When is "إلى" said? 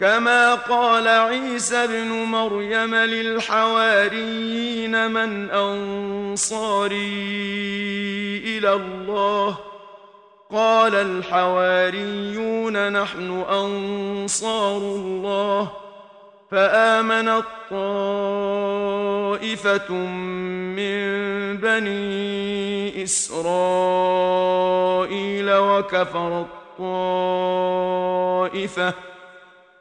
8.44-8.72